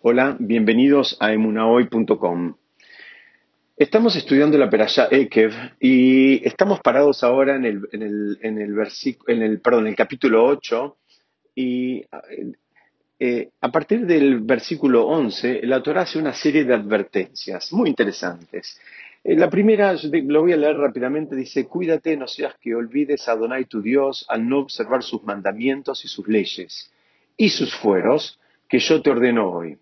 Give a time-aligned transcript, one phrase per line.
[0.00, 2.54] Hola, bienvenidos a emunahoy.com.
[3.76, 8.76] Estamos estudiando la Perashá Ekev y estamos parados ahora en el, en el, en el,
[9.26, 10.96] en el, perdón, capítulo 8
[11.56, 12.04] y
[13.18, 18.80] eh, a partir del versículo 11 la Torah hace una serie de advertencias muy interesantes.
[19.24, 23.32] Eh, la primera, lo voy a leer rápidamente, dice, cuídate, no seas que olvides a
[23.32, 26.88] Adonai tu Dios al no observar sus mandamientos y sus leyes
[27.36, 29.76] y sus fueros que yo te ordeno hoy.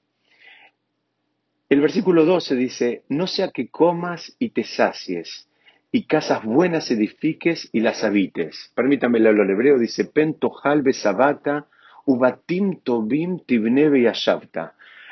[1.68, 5.48] El versículo 12 dice, no sea que comas y te sacies,
[5.90, 8.70] y casas buenas edifiques y las habites.
[8.76, 11.66] Permítame leerlo al hebreo, dice, pento halbe sabata,
[12.04, 14.06] ubatim tobim tibnebe y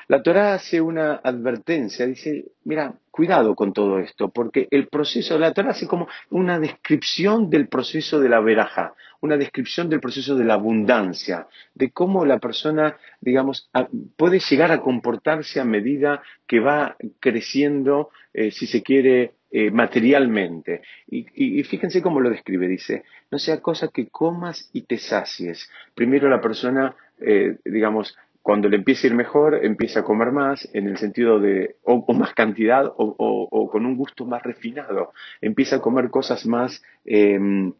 [0.08, 5.54] La Torá hace una advertencia, dice, mira, cuidado con todo esto, porque el proceso, la
[5.54, 10.44] Torah hace como una descripción del proceso de la veraja, una descripción del proceso de
[10.44, 13.70] la abundancia, de cómo la persona, digamos,
[14.16, 20.82] puede llegar a comportarse a medida que va creciendo, eh, si se quiere, eh, materialmente.
[21.06, 25.70] Y, fíjense cómo lo describe, dice, no sea cosa que comas y te sacies.
[25.94, 30.68] Primero la persona, eh, digamos, cuando le empieza a ir mejor, empieza a comer más,
[30.74, 35.14] en el sentido de, o, más cantidad, o, con un gusto más refinado.
[35.40, 37.72] Empieza a comer cosas más, em,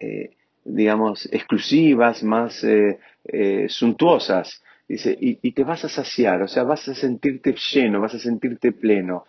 [0.00, 0.30] eh,
[0.64, 4.60] digamos, exclusivas, más eh, eh, suntuosas.
[4.88, 8.72] Dice, y, te vas a saciar, o sea, vas a sentirte lleno, vas a sentirte
[8.72, 9.26] pleno.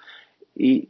[0.56, 0.90] Y,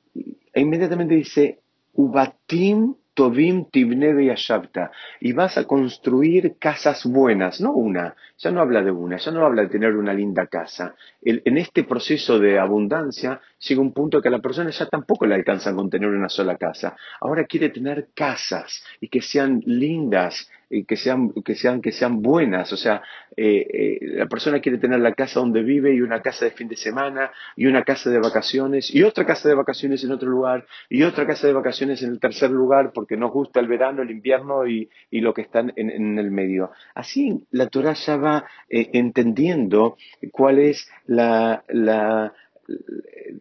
[0.53, 1.59] e inmediatamente dice,
[1.91, 8.81] ubatim Tobim Tibne Yashabta, y vas a construir casas buenas, no una, ya no habla
[8.81, 10.95] de una, ya no habla de tener una linda casa.
[11.21, 15.35] en este proceso de abundancia llega un punto que a la persona ya tampoco le
[15.35, 16.95] alcanza con tener una sola casa.
[17.21, 20.49] Ahora quiere tener casas y que sean lindas,
[20.87, 22.73] que sean, que sean, que sean buenas.
[22.73, 23.01] O sea,
[23.35, 26.67] eh, eh, la persona quiere tener la casa donde vive y una casa de fin
[26.67, 30.65] de semana y una casa de vacaciones y otra casa de vacaciones en otro lugar
[30.89, 34.11] y otra casa de vacaciones en el tercer lugar porque nos gusta el verano, el
[34.11, 36.71] invierno y, lo que está en, el medio.
[36.95, 39.97] Así la Torah ya va eh, entendiendo
[40.31, 42.33] cuál es la, la,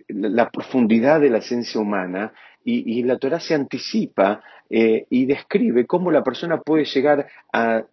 [0.08, 2.32] la profundidad de la esencia humana
[2.64, 7.84] y, la Torah se anticipa eh, y describe cómo la persona puede llegar a,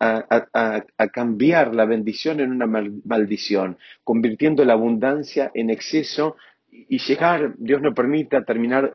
[1.11, 6.35] cambiar la bendición en una maldición, convirtiendo la abundancia en exceso
[6.71, 8.93] y llegar, Dios no permita, terminar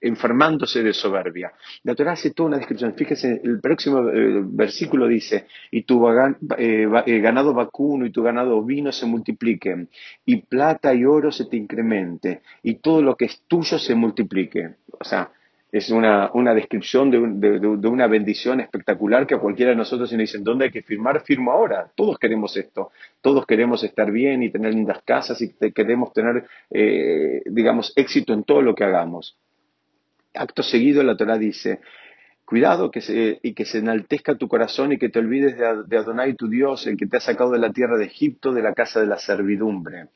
[0.00, 1.52] enfermándose de soberbia.
[1.82, 2.94] La Torah hace toda una descripción.
[2.94, 6.04] Fíjese, el próximo eh, versículo dice, y tu
[6.58, 6.86] eh,
[7.20, 9.88] ganado vacuno y tu ganado ovino se multipliquen,
[10.24, 14.74] y plata y oro se te incremente, y todo lo que es tuyo se multiplique.
[14.98, 15.30] O sea,
[15.72, 17.18] es una, descripción de,
[17.88, 21.22] una bendición espectacular que a cualquiera de nosotros si nos dicen, ¿dónde hay que firmar?
[21.22, 21.90] Firmo ahora.
[21.94, 22.92] Todos queremos esto.
[23.20, 28.44] Todos queremos estar bien y tener lindas casas y queremos tener, eh, digamos, éxito en
[28.44, 29.36] todo lo que hagamos.
[30.34, 31.80] Acto seguido la Torah dice,
[32.44, 36.34] cuidado que se, y que se enaltezca tu corazón y que te olvides de, Adonai
[36.34, 39.00] tu Dios, el que te ha sacado de la tierra de Egipto, de la casa
[39.00, 40.06] de la servidumbre.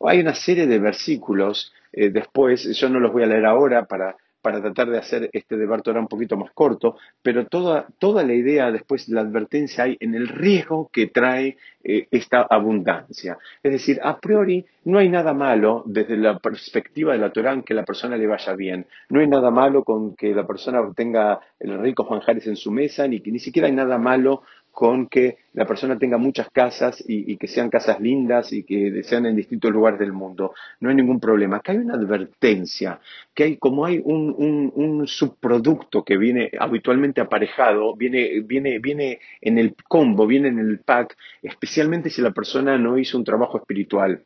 [0.00, 4.16] Hay una serie de versículos eh, después, yo no los voy a leer ahora para
[4.46, 8.32] para tratar de hacer este debate ahora un poquito más corto, pero toda, toda la
[8.32, 13.38] idea después de la advertencia hay en el riesgo que trae eh, esta abundancia.
[13.60, 17.74] Es decir, a priori no hay nada malo desde la perspectiva de la Torah que
[17.74, 18.86] la persona le vaya bien.
[19.08, 23.08] No hay nada malo con que la persona tenga el rico manjares en su mesa,
[23.08, 24.42] ni que ni siquiera hay nada malo
[24.76, 29.24] con que la persona tenga muchas casas y, que sean casas lindas y que sean
[29.24, 30.52] en distintos lugares del mundo.
[30.80, 31.56] No hay ningún problema.
[31.56, 33.00] Acá hay una advertencia,
[33.34, 39.74] que hay como hay un, subproducto que viene habitualmente aparejado, viene, viene, viene en el
[39.88, 44.24] combo, viene en el pack, especialmente si la persona no hizo un trabajo espiritual.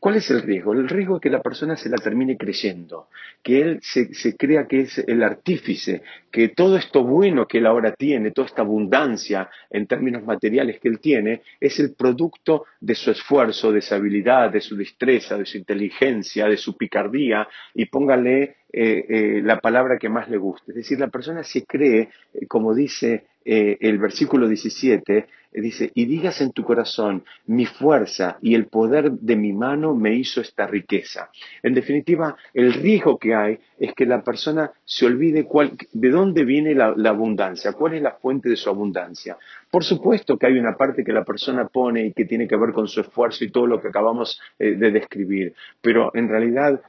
[0.00, 0.72] ¿Cuál es el riesgo?
[0.74, 3.08] El riesgo es que la persona se la termine creyendo,
[3.42, 7.92] que él se, crea que es el artífice, que todo esto bueno que él ahora
[7.92, 13.10] tiene, toda esta abundancia en términos materiales que él tiene, es el producto de su
[13.10, 18.58] esfuerzo, de su habilidad, de su destreza, de su inteligencia, de su picardía, y póngale
[18.70, 20.70] eh, eh, la palabra que más le guste.
[20.72, 26.40] Es decir, la persona se cree, eh, como dice el versículo 17, dice, y digas
[26.40, 31.30] en tu corazón, mi fuerza y el poder de mi mano me hizo esta riqueza.
[31.62, 36.44] En definitiva, el riesgo que hay es que la persona se olvide cuál, de dónde
[36.44, 39.38] viene la, abundancia, cuál es la fuente de su abundancia.
[39.70, 42.72] Por supuesto que hay una parte que la persona pone y que tiene que ver
[42.72, 46.82] con su esfuerzo y todo lo que acabamos de describir, pero en realidad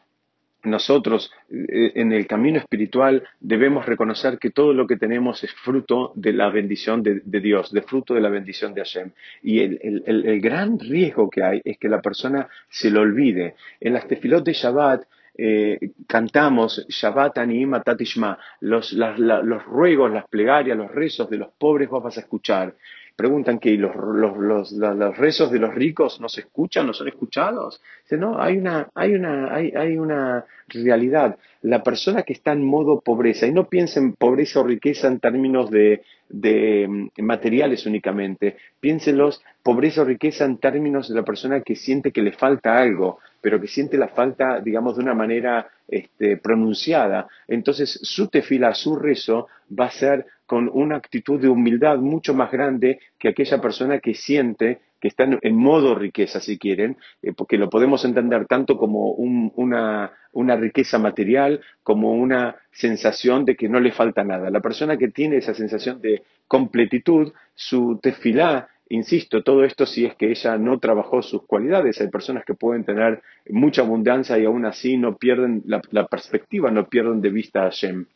[0.64, 6.12] nosotros eh, en el camino espiritual debemos reconocer que todo lo que tenemos es fruto
[6.16, 9.12] de la bendición de, Dios, de fruto de la bendición de Hashem.
[9.42, 13.56] Y el, gran riesgo que hay es que la persona se lo olvide.
[13.80, 15.04] En las tefilot de Shabbat
[15.38, 21.90] eh, cantamos Shabbat Anima Tatishma, los, los ruegos, las plegarias, los rezos de los pobres
[21.90, 22.76] vos vas a escuchar
[23.20, 27.82] preguntan que los, los, los, rezos de los ricos no se escuchan, no son escuchados.
[28.12, 31.38] No, hay una, hay, una, hay, hay una realidad.
[31.64, 35.20] La persona que está en modo pobreza, y no piensa en pobreza o riqueza en
[35.20, 41.60] términos de, de mm, materiales únicamente, piénsenlos pobreza o riqueza en términos de la persona
[41.60, 45.68] que siente que le falta algo, pero que siente la falta, digamos, de una manera
[45.90, 47.28] este, pronunciada.
[47.50, 52.52] Entonces, su tefila, su rezo, va a ser con una actitud de humildad mucho más
[52.52, 57.60] grande que aquella persona que siente que está en modo riqueza, si quieren, eh, porque
[57.60, 63.92] lo podemos entender tanto como una, riqueza material, como una sensación de que no le
[63.92, 64.50] falta nada.
[64.50, 70.16] La persona que tiene esa sensación de completitud, su tefilá, insisto, todo esto si es
[70.16, 72.02] que ella no trabajó sus cualidades.
[72.02, 76.72] Hay personas que pueden tener mucha abundancia y aún así no pierden la, la perspectiva,
[76.72, 78.08] no pierden de vista a Hashem.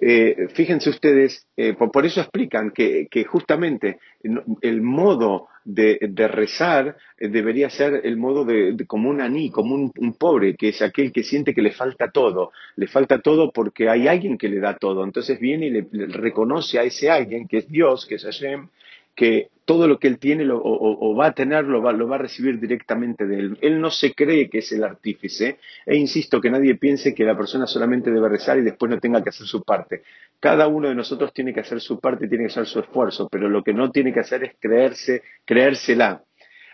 [0.00, 5.98] Eh, fíjense ustedes, eh, por, eso explican que, justamente el modo de,
[6.28, 10.82] rezar eh, debería ser el modo de, como un aní, como un, pobre, que es
[10.82, 12.52] aquel que siente que le falta todo.
[12.76, 15.04] Le falta todo porque hay alguien que le da todo.
[15.04, 18.68] Entonces viene y le, le reconoce a ese alguien, que es Dios, que es Hashem,
[19.14, 23.26] que todo lo que él tiene o, va a tener lo va, a recibir directamente
[23.26, 23.58] de él.
[23.60, 27.36] Él no se cree que es el artífice e insisto que nadie piense que la
[27.36, 30.02] persona solamente debe rezar y después no tenga que hacer su parte.
[30.40, 33.48] Cada uno de nosotros tiene que hacer su parte tiene que hacer su esfuerzo, pero
[33.48, 36.22] lo que no tiene que hacer es creerse, creérsela.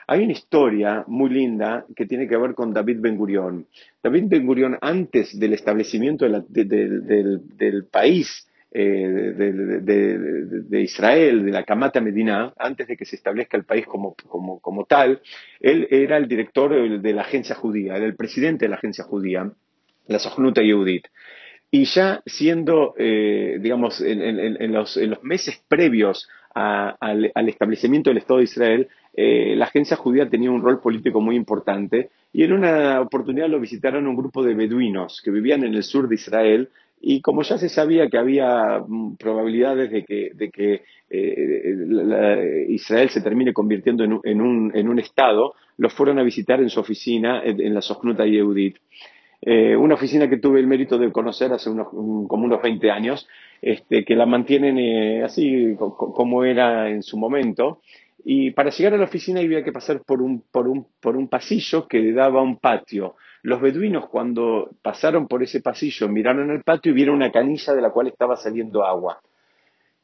[0.06, 3.67] Hay una historia muy linda que tiene que ver con David Ben Gurión.
[4.02, 9.32] David Ben Gurión, antes del establecimiento del país eh,
[10.69, 14.15] de, Israel, de la Kamata Medina, antes de que se establezca el país como,
[14.87, 15.23] tal,
[15.61, 19.50] él era el director de la agencia judía, era el presidente de la agencia judía,
[20.06, 21.06] la Sohnuta Yehudit.
[21.70, 28.88] Y ya siendo, eh, digamos, en, los, meses previos al, establecimiento del Estado de Israel,
[29.15, 33.59] eh, la agencia judía tenía un rol político muy importante y en una oportunidad lo
[33.59, 36.69] visitaron un grupo de beduinos que vivían en el sur de Israel
[37.00, 43.52] y como ya se sabía que había mm, probabilidades de que, eh, Israel se termine
[43.52, 48.76] convirtiendo en un, Estado, los fueron a visitar en su oficina en, la Sojnuta Yehudit.
[49.40, 53.28] Eh, una oficina que tuve el mérito de conocer hace unos, como unos 20 años,
[53.62, 57.80] este, que la mantienen eh, así como era en su momento.
[58.25, 61.29] Y para llegar a la oficina había que pasar por un, por un, por un
[61.29, 63.17] pasillo que daba a un patio.
[63.43, 67.82] Los beduinos cuando pasaron por ese pasillo miraron el patio y vieron una canilla de
[67.82, 69.20] la cual estaba saliendo agua.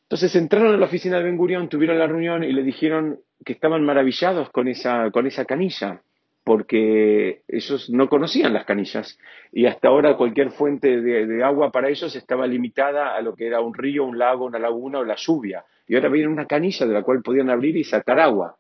[0.03, 3.55] Entonces entraron a la oficina de Ben Gurión, tuvieron la reunión y le dijeron que
[3.55, 6.03] estaban maravillados con esa, con esa canilla,
[6.45, 9.19] porque ellos no conocían las canillas
[9.51, 13.61] y hasta ahora cualquier fuente de, agua para ellos estaba limitada a lo que era
[13.61, 15.65] un río, un lago, una laguna o la lluvia.
[15.89, 18.57] Y ahora vieron una canilla de la cual podían abrir y sacar agua.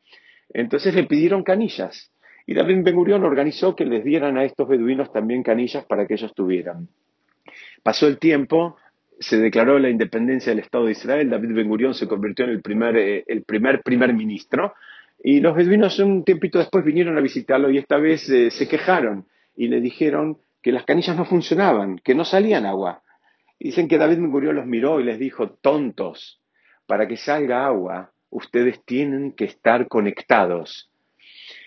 [0.48, 2.10] Entonces le pidieron canillas.
[2.46, 6.14] Y David Ben Gurión organizó que les dieran a estos beduinos también canillas para que
[6.14, 6.88] ellos tuvieran.
[7.82, 8.76] Pasó el tiempo,
[9.20, 12.62] se declaró la independencia del Estado de Israel, David Ben Gurión se convirtió en el
[12.62, 14.74] primer, eh, el primer primer ministro,
[15.26, 19.26] y los beduinos un tiempito después vinieron a visitarlo y esta vez eh, se quejaron
[19.56, 23.02] y le dijeron que las canillas no funcionaban, que no salían agua.
[23.58, 26.42] dicen que David Gurión los miró y les dijo, tontos,
[26.86, 30.90] para que salga agua, ustedes tienen que estar conectados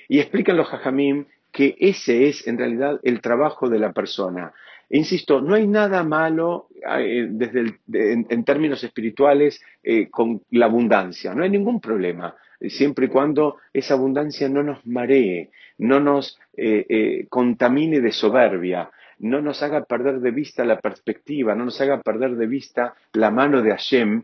[0.08, 4.54] y explican los hajamim que ese es en realidad el trabajo de la persona.
[4.92, 6.68] Insisto, no hay nada malo
[7.00, 13.10] eh, desde en, términos espirituales eh, con la abundancia, no hay ningún problema, siempre y
[13.10, 19.84] cuando esa abundancia no nos maree, no nos eh, contamine de soberbia, no nos haga
[19.86, 24.24] perder de vista la perspectiva, no nos haga perder de vista la mano de Hashem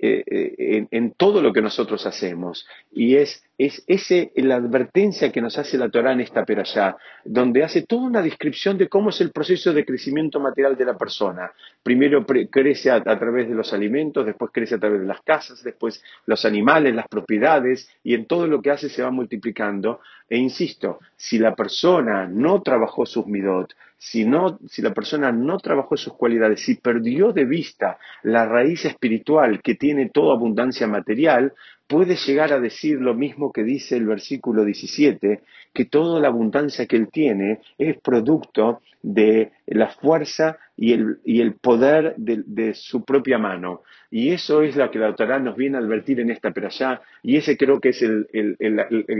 [0.00, 2.66] en, en, todo lo que nosotros hacemos.
[2.92, 7.62] Y es es ese, la advertencia que nos hace la Torah en esta perashá, donde
[7.62, 11.52] hace toda una descripción de cómo es el proceso de crecimiento material de la persona.
[11.82, 16.02] Primero crece a, través de los alimentos, después crece a través de las casas, después
[16.26, 20.00] los animales, las propiedades, y en todo lo que hace se va multiplicando.
[20.28, 25.58] E insisto, si la persona no trabajó sus midot, si, no, si la persona no
[25.58, 31.54] trabajó sus cualidades, si perdió de vista la raíz espiritual que tiene toda abundancia material,
[31.94, 36.86] puede llegar a decir lo mismo que dice el versículo 17, que toda la abundancia
[36.86, 43.82] que él tiene es producto de la fuerza y el, poder de, su propia mano.
[44.10, 47.36] Y eso es lo que la Torah nos viene a advertir en esta perashá, y
[47.36, 48.26] ese creo que es el,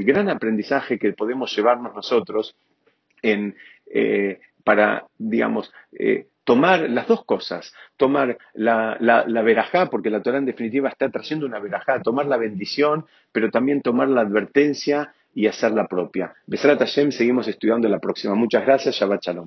[0.05, 2.57] gran aprendizaje que podemos llevarnos nosotros
[3.23, 3.55] en,
[3.87, 10.39] eh, para, digamos, eh, tomar las dos cosas, tomar la, la, verajá, porque la Torah
[10.39, 15.47] en definitiva está trayendo una verajá, tomar la bendición, pero también tomar la advertencia y
[15.47, 16.35] hacerla propia.
[16.47, 18.35] Besrat Hashem, seguimos estudiando la próxima.
[18.35, 19.47] Muchas gracias, Shabbat Shalom.